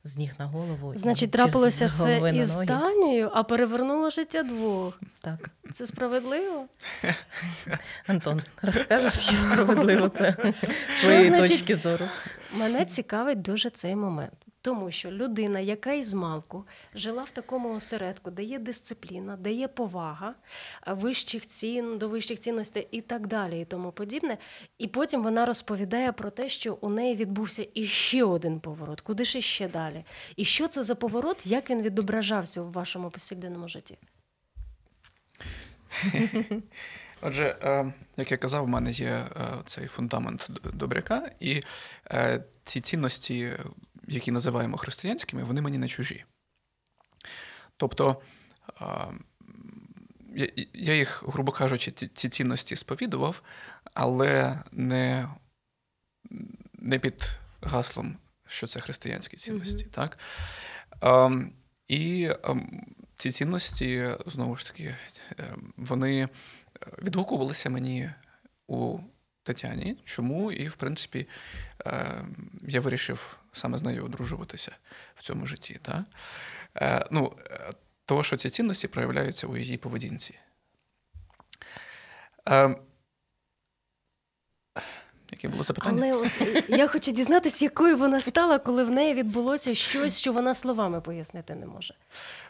[0.06, 0.94] з ніг на голову.
[0.96, 2.58] Значить, чи трапилося це із.
[2.58, 5.00] Данією, а перевернуло життя двох.
[5.22, 5.50] Так.
[5.74, 6.66] Це справедливо?
[8.08, 10.54] Антон, розкажеш, чи справедливо це
[10.90, 11.52] з твоєї значить?
[11.52, 12.06] точки зору?
[12.58, 14.45] Мене цікавить дуже цей момент.
[14.66, 19.68] Тому що людина, яка із малку жила в такому осередку, де є дисципліна, де є
[19.68, 20.34] повага
[20.88, 24.38] вищих цін, до вищих цінностей і так далі, і тому подібне.
[24.78, 29.02] І потім вона розповідає про те, що у неї відбувся іще один поворот.
[29.02, 30.06] Куди ж іще далі?
[30.36, 33.98] І що це за поворот, як він відображався у вашому повсякденному житті?
[37.22, 39.28] Отже, е, як я казав, в мене є е,
[39.66, 41.62] цей фундамент добряка, і
[42.12, 43.52] е, ці цінності,
[44.08, 46.26] які називаємо християнськими, вони мені не чужі.
[47.78, 48.22] Тобто
[48.82, 49.08] е,
[50.74, 53.42] я, їх, грубо кажучи, ці, ці цінності сповідував,
[53.94, 55.30] але не,
[56.74, 59.84] не під гаслом, що це християнські цінності.
[59.84, 59.92] Мгм.
[59.92, 60.20] Так?
[61.88, 62.30] І
[63.18, 64.96] ці цінності, знову ж таки,
[65.38, 66.30] ем, вони
[67.04, 68.12] відгукувалися мені
[68.68, 69.00] у
[69.46, 69.98] Тетяні.
[70.06, 70.52] Чому?
[70.52, 71.28] І, в принципі,
[71.86, 72.26] е,
[72.68, 74.72] я вирішив саме з нею одружуватися
[75.16, 75.80] в цьому житті.
[75.86, 76.06] Да?
[76.82, 77.74] Е, ну, е,
[78.06, 80.40] того, що ці цінності проявляються у її поведінці.
[85.36, 86.02] Яке було запитання?
[86.04, 90.34] Але от е, я хочу дізнатися, якою вона стала, коли в неї відбулося щось, що
[90.34, 91.94] вона словами пояснити не може.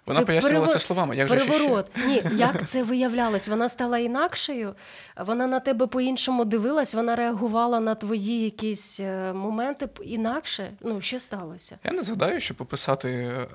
[0.05, 1.15] Вона це пояснювала перево- це словами.
[1.15, 1.51] Як же ще ще?
[1.53, 1.85] Переворот.
[2.07, 3.47] Ні, як це виявлялось?
[3.47, 4.75] Вона стала інакшою,
[5.17, 10.71] вона на тебе по-іншому дивилась, вона реагувала на твої якісь е, моменти інакше.
[10.81, 11.77] Ну, що сталося?
[11.83, 13.47] Я не згадаю, щоб описати е,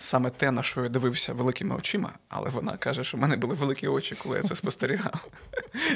[0.00, 3.54] саме те, на що я дивився великими очима, але вона каже, що в мене були
[3.54, 5.28] великі очі, коли я це спостерігав.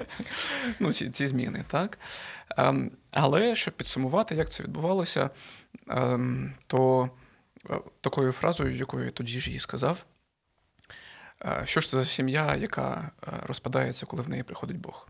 [0.81, 1.99] ну, ці, ці зміни, так?
[2.57, 5.31] Ем, але щоб підсумувати, як це відбувалося,
[5.89, 7.11] ем, то
[7.71, 10.05] е, такою фразою, якою я тоді ж їй сказав,
[11.45, 15.09] е, що ж це за сім'я, яка е, розпадається, коли в неї приходить Бог.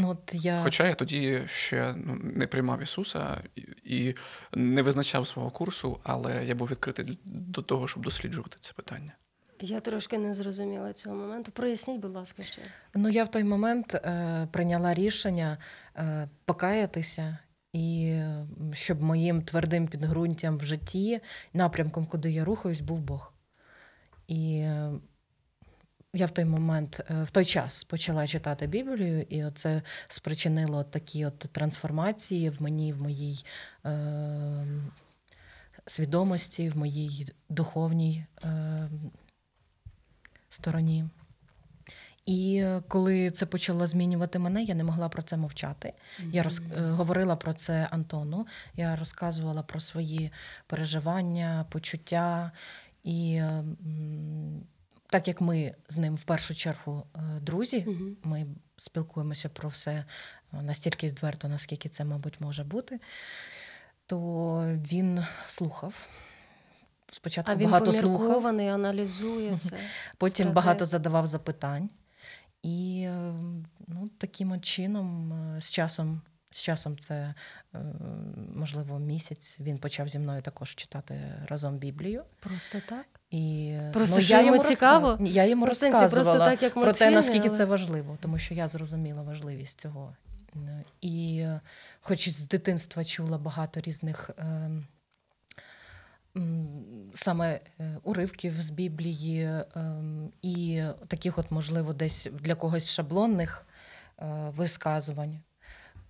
[0.00, 0.60] Ну, от я...
[0.62, 3.42] Хоча я тоді ще ну, не приймав Ісуса
[3.84, 4.14] і,
[4.52, 9.12] не визначав свого курсу, але я був відкритий до того, щоб досліджувати це питання.
[9.60, 11.52] Я трошки не зрозуміла цього моменту.
[11.52, 12.86] Проясніть, будь ласка, ще раз.
[12.94, 15.58] Ну, я в той момент е, прийняла рішення
[15.96, 17.38] е, покаятися,
[17.72, 21.20] і е, щоб моїм твердим підґрунтям в житті,
[21.52, 23.32] напрямком, куди я рухаюсь, був Бог.
[24.28, 24.66] І
[26.12, 31.26] я в той момент, е, в той час почала читати Біблію, і це спричинило такі
[31.26, 33.44] от трансформації в мені, в моїй
[33.86, 34.66] е,
[35.86, 38.88] свідомості, в моїй духовній е,
[40.48, 41.04] стороні.
[42.26, 45.92] І е, коли це почало змінювати мене, я не могла про це мовчати.
[46.32, 48.46] Я роз, е, говорила про це Антону.
[48.76, 50.30] Я розказувала про свої
[50.66, 52.52] переживання, почуття.
[53.04, 54.62] І е, м,
[55.10, 58.16] так як ми з ним в першу чергу е, друзі, Мгм.
[58.24, 58.46] ми
[58.76, 63.00] спілкуємося про все е, настільки відверто, наскільки це, мабуть, може бути,
[64.06, 64.16] то
[64.66, 66.08] він слухав.
[67.12, 69.76] Спочатку А він багато слухав, аналізує все.
[70.18, 70.54] потім стратегія.
[70.54, 71.90] багато задавав запитань.
[72.62, 73.32] І е,
[73.88, 77.34] ну, таким чином, з часом, з часом це
[78.54, 79.56] можливо місяць.
[79.60, 82.24] Він почав зі мною також читати разом Біблію.
[82.40, 83.19] Просто так.
[83.30, 85.16] І е, Просто що йому цікаво?
[85.20, 88.18] Ні, Я йому Ну, в сенсі, просто так, як про те, наскільки але- це важливо,
[88.20, 90.16] тому що я зрозуміла важливість цього.
[90.56, 91.60] Е, І е,
[92.00, 94.30] хоч з дитинства чула багато різних.
[94.38, 94.70] е,
[97.14, 103.66] Саме е, уривків з Біблії ем, і таких, от, можливо, десь для когось шаблонних
[104.18, 105.40] е, висказувань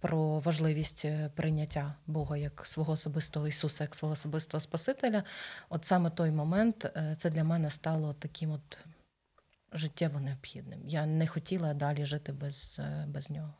[0.00, 5.24] про важливість е, прийняття Бога як свого особистого Ісуса, як свого особистого Спасителя.
[5.68, 8.78] От саме той момент е, це для мене стало таким от
[9.72, 10.80] життєво необхідним.
[10.84, 13.54] Я не хотіла далі жити без, е, без нього.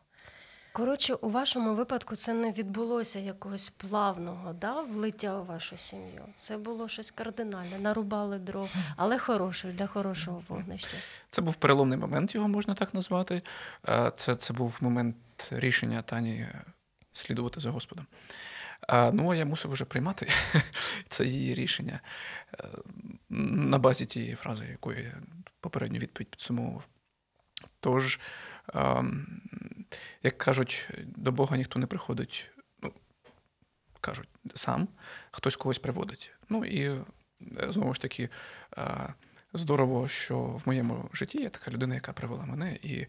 [0.72, 6.24] Коротше, у вашому випадку це не відбулося якогось плавного да, влиття у вашу сім'ю.
[6.36, 10.96] Це було щось кардинальне, нарубали дров, але хороше для хорошого вогнища.
[11.30, 13.42] Це був переломний момент, його можна так назвати.
[13.88, 15.16] Е, Це, це був момент
[15.50, 16.48] рішення Тані
[17.12, 18.06] слідувати за Господом.
[19.12, 20.28] Ну, а я мусив вже приймати
[21.08, 22.00] це її рішення
[22.60, 22.64] е,
[23.30, 25.14] на базі тієї фрази, якої я
[25.60, 26.84] попередню відповідь підсумовував.
[27.80, 28.20] Тож,
[30.22, 32.50] як кажуть, до Бога ніхто не приходить,
[32.82, 32.92] ну,
[34.00, 34.88] кажуть, сам,
[35.30, 36.32] хтось когось приводить.
[36.48, 37.04] Ну і е,
[37.68, 38.28] знову ж таки,
[38.78, 39.14] е,
[39.52, 43.06] здорово, що в моєму житті є така людина, яка привела мене, і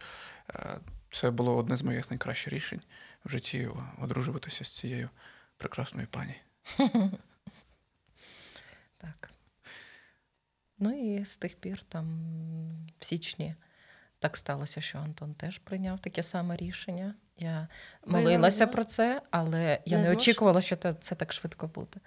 [0.49, 0.79] е,
[1.11, 2.81] це було одне з моїх найкращих рішень
[3.25, 3.69] в житті
[4.01, 5.09] одружуватися з цією
[5.57, 6.35] прекрасної пані.
[8.97, 9.31] Так.
[10.77, 12.07] Ну і з тих пір, там,
[12.97, 13.55] в січні,
[14.21, 17.15] так сталося, що Антон теж прийняв таке саме рішення.
[17.37, 17.67] Я
[18.05, 21.99] молилася про це, але я Не не, очікувала, що це, так швидко буде.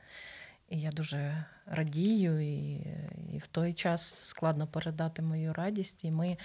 [0.68, 2.74] І я дуже радію, і,
[3.34, 6.04] і в той час складно передати мою радість.
[6.04, 6.36] І ми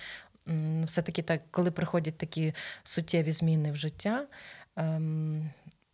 [0.86, 2.54] все-таки так, коли приходять такі
[2.84, 4.28] суттєві зміни в життя,
[4.76, 5.50] ем,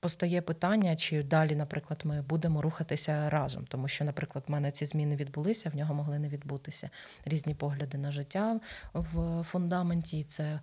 [0.05, 3.65] постає питання, чи далі, наприклад, ми будемо рухатися разом.
[3.65, 6.89] Тому що, наприклад, в мене ці зміни відбулися, в нього могли не відбутися
[7.25, 8.59] різні погляди на життя
[8.93, 10.19] в фундаменті.
[10.19, 10.59] І це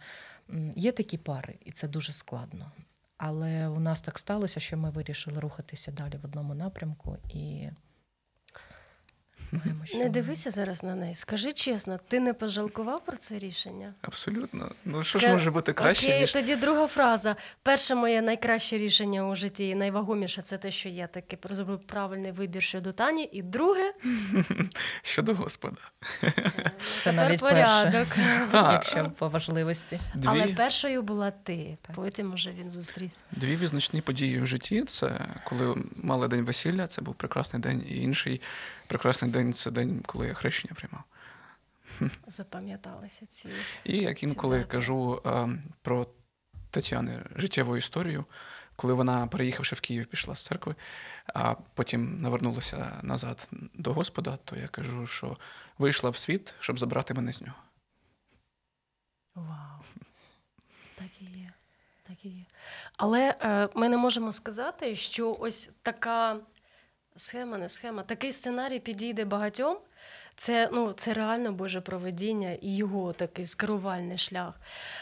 [0.77, 2.73] є такі пари, і це дуже складно.
[3.17, 7.69] Але у нас так сталося, що ми вирішили рухатися далі в одному напрямку і.
[9.53, 11.15] Маємо, що Не дивися зараз на неї.
[11.15, 13.95] Скажи чесно, ти не пожалкував про це рішення?
[14.03, 14.73] Абсолютно.
[14.85, 17.37] Ну що ж може бути краще, Окей, ніж тоді друга фраза.
[17.63, 22.33] Перше моє найкраще рішення у житті і найвагоміше це те, що я таки зробив правильний
[22.33, 23.29] вибір щодо Тані.
[23.33, 23.93] І друге
[25.03, 25.77] щодо Господа.
[27.03, 28.07] Це навіть порядок.
[28.53, 30.01] Якщо по важливості.
[30.25, 31.79] Але першою була ти.
[31.95, 33.23] Потім уже він зустрівся.
[33.33, 37.97] дві визначні події в житті це коли мали день весілля, це був прекрасний день, і
[37.97, 38.41] інший
[38.93, 41.05] прекрасний день це день, коли я хрещення приймав.
[42.27, 43.49] Запам'яталися ці.
[43.85, 44.73] І як інколи Цитати.
[44.73, 45.49] кажу е,
[45.83, 46.07] про
[46.71, 48.25] Тетяни життєву історію,
[48.77, 50.75] коли вона, переїхавши в Київ, пішла з церкви,
[51.35, 55.37] а потім навернулася назад до Господа, то я кажу, що
[55.79, 57.59] вийшла в світ, щоб забрати мене з нього.
[59.35, 59.81] Вау.
[60.95, 61.53] Так і є.
[62.09, 62.45] Так і є.
[62.97, 66.41] Але е, ми не можемо сказати, що ось така
[67.17, 69.79] схема, не схема, такий сценарій підійде багатьом.
[70.37, 74.61] Це, ну, це реально Боже проведіння і його такий скерувальний шлях.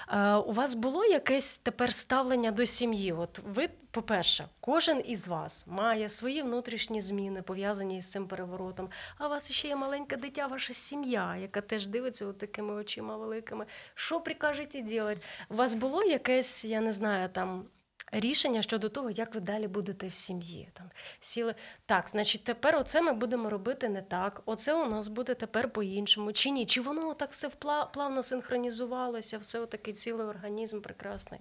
[0.09, 3.13] Е, у вас було якесь тепер ставлення до сім'ї?
[3.13, 8.91] От ви, по-перше, кожен із вас має свої внутрішні зміни, пов'язані із цим переворотом.
[9.19, 13.17] А у вас ще є маленьке дитя, ваша сім'я, яка теж дивиться от такими очима
[13.17, 13.67] великими.
[13.95, 15.21] Що прикажете робити?
[15.49, 17.65] У вас було якесь, я не знаю, там.
[18.13, 20.69] Рішення щодо того, як ви далі будете в сім'ї.
[20.73, 21.55] Там сіли
[21.87, 24.43] так, значить, тепер оце ми будемо робити не так.
[24.47, 26.33] Оце у нас буде тепер по-іншому.
[26.33, 26.67] Чи ні?
[26.67, 27.49] Чи воно так все
[27.93, 31.41] плавно синхронізувалося, все отакий цілий організм прекрасний.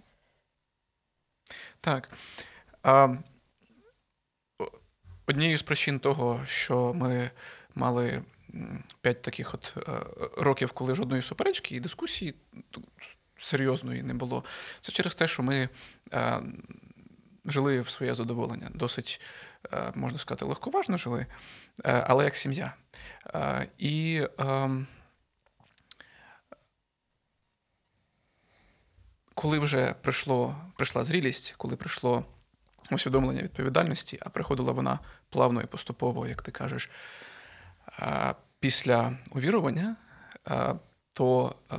[1.81, 2.09] Так.
[2.83, 3.15] А,
[5.27, 7.31] однією з причин того, що ми
[7.75, 8.23] мали
[9.01, 10.01] п'ять таких от е,
[10.37, 12.35] років, коли жодної суперечки і дискусії
[13.39, 14.43] серйозної не було,
[14.81, 15.69] це через те, що ми
[16.13, 16.41] е,
[17.45, 18.69] жили в своє задоволення.
[18.73, 19.21] Досить,
[19.73, 21.25] е, можна сказати, легковажно жили,
[21.85, 22.73] е, але як сім'я.
[23.33, 24.87] Е, І ем,
[29.33, 32.25] коли вже прийшло, прийшла зрілість, коли прийшло
[32.91, 34.99] усвідомлення відповідальності, а приходила вона
[35.29, 36.89] плавно і поступово, як ти кажеш,
[37.85, 39.95] а, після увірування,
[40.45, 40.73] а,
[41.13, 41.77] то т-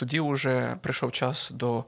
[0.00, 1.84] тоді вже прийшов час до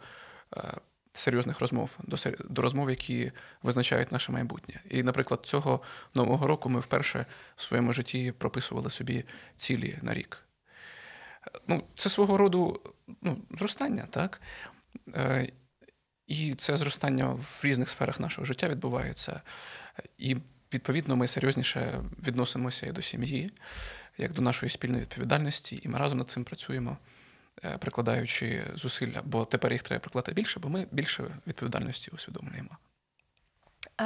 [1.14, 4.80] серйозних розмов, до, до розмов, які визначають наше майбутнє.
[4.90, 5.80] І, наприклад, цього
[6.14, 9.24] нового року ми вперше в своєму житті прописували собі
[9.56, 10.38] цілі на рік.
[11.66, 12.80] Ну, це свого роду
[13.22, 14.40] ну, зростання, так?
[15.14, 15.48] Е,
[16.26, 19.40] І це зростання в різних сферах нашого життя відбувається.
[20.18, 20.36] І,
[20.74, 23.50] відповідно, ми серйозніше відносимося і до сім'ї,
[24.18, 27.21] як до нашої спільної відповідальності, і ми разом над цим працюємо, е,
[27.78, 32.76] прикладаючи зусилля, бо тепер їх треба прикладати більше, бо ми більше відповідальності усвідомлюємо.
[33.96, 34.04] А,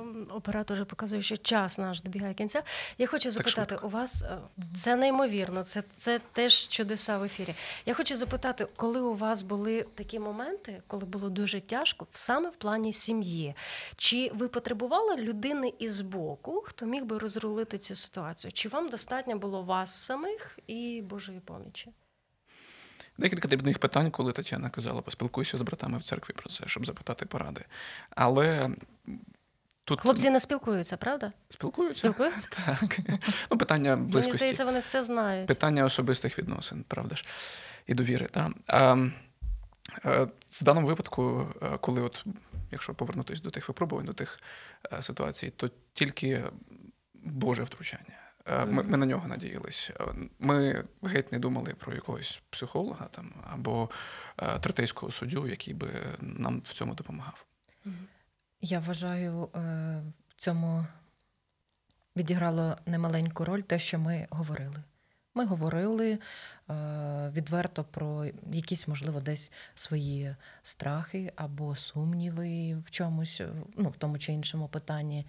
[0.00, 2.62] м, оператор показує, що час наш добігає кінця.
[2.98, 4.38] Я хочу запитати, у вас е,
[4.76, 7.54] це неймовірно, це, це теж чудеса в ефірі.
[7.86, 12.56] Я хочу запитати, коли у вас були такі моменти, коли було дуже тяжко, саме в
[12.56, 13.54] плані сім'ї,
[13.96, 18.52] чи ви потребували людини із боку, хто міг би розрулити цю ситуацію?
[18.52, 21.92] Чи вам достатньо було вас самих і Божої помічі?
[23.18, 27.26] Декілька дрібних питань, коли Тетяна казала, поспілкуйся з братами в церкві про це, щоб запитати
[27.26, 27.64] поради.
[28.10, 28.70] Але
[29.84, 31.32] тут Хлопці не спілкуються, правда?
[31.48, 31.98] спілкуються.
[31.98, 32.48] Спілкуються?
[32.66, 32.98] Так.
[33.50, 35.46] Ну, питання Мені здається, вони все знають.
[35.46, 37.24] Питання особистих відносин, правда ж,
[37.86, 38.26] і довіри.
[38.26, 38.50] Та?
[38.66, 38.96] А,
[40.04, 42.24] е, в даному випадку, е, коли, от,
[42.70, 44.40] якщо повернутися до тих випробувань, до тих
[44.92, 46.44] е, ситуацій, то тільки
[47.14, 48.23] Боже втручання.
[48.46, 49.90] Е, Ми, ми на нього надіялись.
[50.00, 50.04] Е,
[50.38, 53.90] Ми геть не думали про якогось психолога там, або
[54.38, 55.88] е, третейського суддю, який би
[56.20, 57.44] нам в цьому допомагав.
[58.60, 59.48] Я вважаю,
[60.28, 60.86] в цьому
[62.16, 64.82] відіграло немаленьку роль те, що ми говорили.
[65.34, 66.18] Ми говорили е,
[67.34, 73.42] відверто про якісь, можливо, десь свої страхи або сумніви в чомусь,
[73.76, 75.26] ну, в тому чи іншому питанні.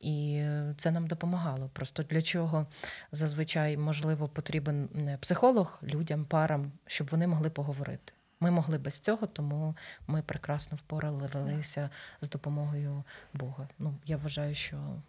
[0.00, 0.44] І
[0.76, 1.70] це нам допомагало.
[1.72, 2.66] Просто для чого
[3.12, 4.88] зазвичай, можливо, потрібен
[5.20, 8.12] психолог людям, парам, щоб вони могли поговорити.
[8.40, 9.76] Ми могли без цього, тому
[10.06, 11.90] ми прекрасно впоралися
[12.20, 13.68] з допомогою Бога.
[13.78, 15.02] Ну, я вважаю, що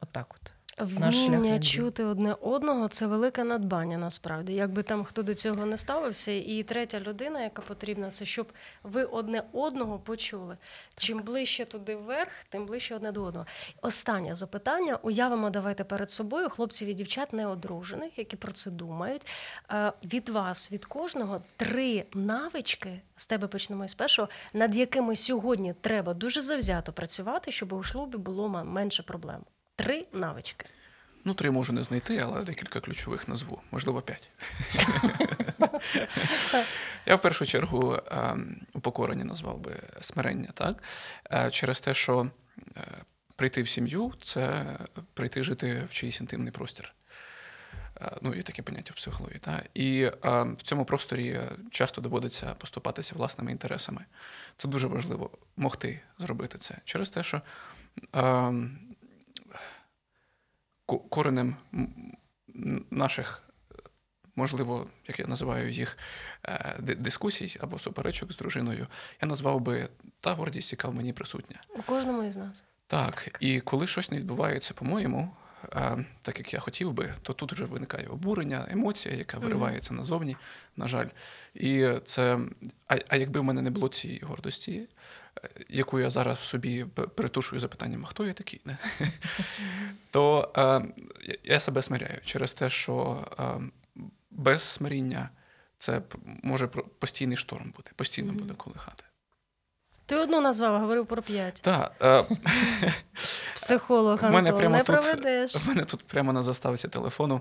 [0.00, 0.57] отак от.
[0.80, 4.54] Вміння чути одне одного це велике надбання насправді.
[4.54, 8.52] Якби там хто до цього не ставився, і третя людина, яка потрібна, це щоб
[8.82, 10.56] ви одне одного почули.
[10.96, 13.46] Чим ближче туди вверх, тим ближче одне до одного.
[13.82, 14.98] Останнє запитання.
[15.02, 19.26] Уявимо, давайте перед собою хлопців і дівчат неодружених, які про це думають.
[19.70, 23.00] Е, Від вас, від кожного, три навички.
[23.16, 28.18] З тебе почнемо з першого, над якими сьогодні треба дуже завзято працювати, щоб у шлюбі
[28.18, 29.44] було менше проблем.
[29.78, 30.66] Три навички.
[31.24, 34.30] Ну, три можу не знайти, але декілька ключових назву, можливо, п'ять.
[37.06, 40.82] Я в першу чергу ем, упокорення назвав би смирення, так?
[41.32, 42.30] Е, Через те, що
[42.76, 42.80] е,
[43.36, 44.76] прийти в сім'ю це
[45.14, 46.94] прийти жити в чийсь інтимний простір.
[48.00, 49.38] Е, Ну, є таке поняття в психології.
[49.38, 49.64] Так?
[49.74, 54.04] І е, в цьому просторі часто доводиться поступатися власними інтересами.
[54.56, 56.74] Це дуже важливо могти зробити це.
[56.84, 57.40] Через те, що е,
[58.12, 58.54] ко-
[60.96, 61.56] коренем
[62.90, 63.42] наших,
[64.36, 65.98] можливо, як я називаю їх,
[66.44, 68.86] е, дискусій або суперечок з дружиною,
[69.22, 69.88] я назвав би
[70.20, 71.56] та гордість, яка в мені присутня.
[71.78, 72.64] У кожному із нас.
[72.86, 75.30] Так, і коли щось не відбувається, по-моєму,
[75.72, 80.36] е, так як я хотів би, то тут вже виникає обурення, емоція, яка виривається назовні,
[80.76, 81.08] на жаль.
[81.54, 82.38] І це,
[82.86, 84.88] а, а якби в мене не було цієї гордості,
[85.68, 86.84] яку я зараз в собі
[87.14, 88.78] притушую запитанням, а хто я такий, не?
[90.10, 90.82] то е,
[91.44, 93.44] я- себе смиряю через те, що е,
[94.30, 95.30] без смиріння
[95.78, 96.02] це
[96.42, 96.66] може
[96.98, 99.04] постійний шторм бути, постійно буде колихати.
[100.06, 101.60] Ти одну назвав, говорив про п'ять.
[101.62, 102.24] Так, е,
[103.54, 105.56] Психолог В Антон, не проведеш.
[105.56, 107.40] В мене тут прямо на заставці телефону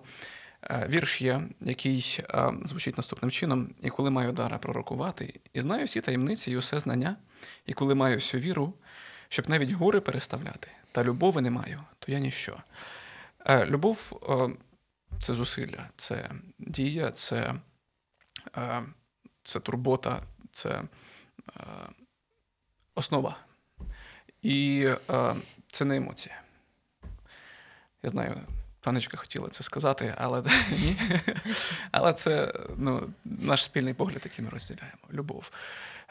[0.89, 6.01] вірш є, який е, звучить наступним чином: і коли маю дара пророкувати, і знаю всі
[6.01, 7.16] таємниці і усе знання,
[7.66, 8.74] і коли маю всю віру,
[9.30, 12.58] щоб навіть гори переставляти, та любови не маю, то я ніщо.
[13.45, 14.58] Е, Любов е,
[15.22, 17.55] це зусилля, це дія, це,
[18.58, 18.84] е,
[19.43, 20.84] це турбота, це е,
[22.95, 23.38] основа.
[24.41, 25.36] І е,
[25.68, 26.41] це не емоція.
[28.03, 28.41] Я знаю,
[28.88, 30.97] паночка хотіла це сказати, але ні.
[31.91, 34.97] Але це ну, наш спільний погляд, який ми розділяємо.
[35.13, 35.51] Любов.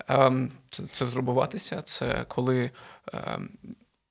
[0.09, 2.70] Ем, Це, це зрубуватися, це коли
[3.12, 3.51] ем,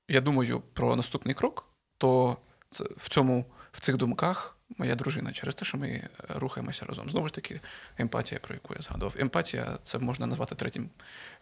[0.08, 1.64] я думаю про наступний крок,
[1.98, 2.36] то
[2.70, 7.10] це, в, цьому, в цих думках моя дружина через те, що ми е, рухаємося разом.
[7.10, 7.60] Знову ж таки,
[7.98, 9.14] емпатія, про яку я згадував.
[9.18, 10.90] Емпатія це можна назвати третім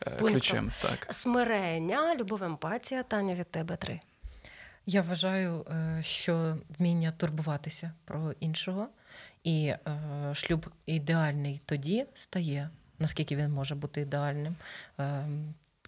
[0.00, 0.28] е, Пунктом.
[0.28, 0.72] ключем.
[0.82, 1.06] Так.
[1.10, 3.02] Смирення, любов, емпатія.
[3.02, 4.00] Таня від тебе три.
[4.86, 8.88] Я вважаю, е, що вміння турбуватися про іншого,
[9.44, 9.80] і е,
[10.34, 14.56] шлюб ідеальний тоді стає, наскільки він може бути ідеальним,
[15.00, 15.28] Е,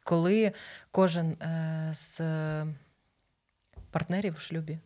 [0.04, 0.52] коли
[0.90, 1.36] кожен
[1.92, 2.20] з
[3.90, 4.78] партнерів в шлюбі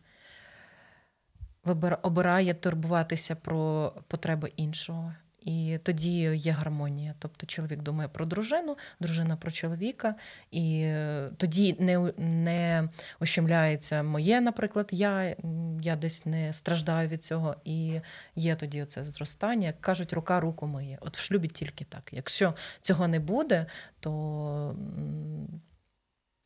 [2.01, 5.13] обирає турбуватися про потреби іншого.
[5.41, 7.13] І тоді є гармонія.
[7.19, 10.15] Тобто чоловік думає про дружину, дружина про чоловіка,
[10.51, 10.93] і
[11.37, 12.89] тоді не, не
[13.19, 15.35] ущемляється моє, наприклад, я,
[15.81, 18.01] я десь не страждаю від цього, і
[18.35, 19.67] є тоді оце зростання.
[19.67, 20.97] Як кажуть, рука руку миє.
[21.01, 22.09] От в шлюбі тільки так.
[22.11, 23.65] Якщо цього не буде,
[23.99, 24.75] то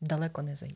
[0.02, 0.76] далеко не зайде.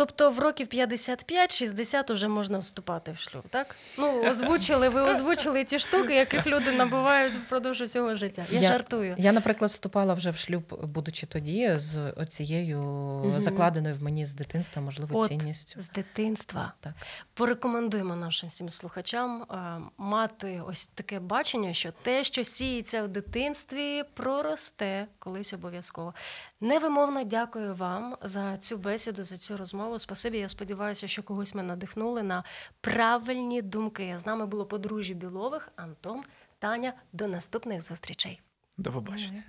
[0.00, 3.76] Тобто в років 55-60 уже можна вступати в шлюб, так?
[3.98, 8.46] Ну, озвучили, ви озвучили ті штуки, яких люди набувають впродовж усього життя.
[8.50, 9.14] Я, Я- жартую.
[9.18, 14.82] Я, наприклад, вступала вже в шлюб, будучи тоді, з оцією закладеною в мені з дитинства,
[14.82, 15.28] можливо, От.
[15.28, 15.80] цінністю.
[15.80, 16.72] З дитинства.
[16.80, 16.92] Так.
[17.34, 24.02] Порекомендуємо нашим всім слухачам е, мати ось таке бачення, що те, що сіється в дитинстві,
[24.14, 26.14] проросте колись обов'язково.
[26.60, 29.89] Невимовно дякую вам за цю бесіду, за цю розмову.
[29.98, 30.38] Спасибі.
[30.38, 32.44] Я сподіваюся, що когось ми надихнули на
[32.80, 34.14] правильні думки.
[34.18, 36.22] З нами було подружжя Білових, Антон,
[36.58, 36.92] Таня.
[37.12, 38.40] До наступних зустрічей.
[38.78, 39.42] До побачення.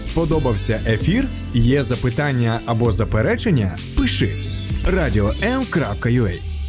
[0.00, 1.28] Сподобався ефір?
[1.54, 3.78] Є запитання або заперечення?
[3.96, 4.36] Пиши
[4.86, 6.59] радіом.ua